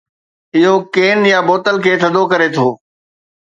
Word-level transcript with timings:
اهو 0.55 0.73
ڪين 0.95 1.19
يا 1.31 1.39
بوتل 1.49 1.75
کي 1.83 1.93
ٿڌو 2.01 2.23
ڪري 2.31 2.47
ٿو. 2.55 2.67